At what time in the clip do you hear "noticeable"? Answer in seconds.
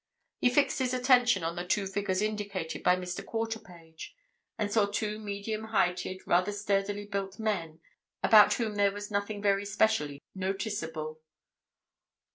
10.33-11.21